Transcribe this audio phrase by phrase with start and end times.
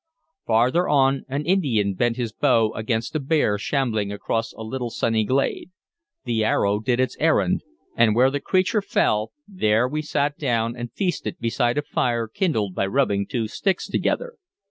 [0.47, 5.23] Farther on, an Indian bent his bow against a bear shambling across a little sunny
[5.23, 5.69] glade.
[6.25, 7.61] The arrow did its errand,
[7.95, 12.73] and where the creature fell, there we sat down and feasted beside a fire kindled
[12.73, 14.37] by rubbing two sticks together.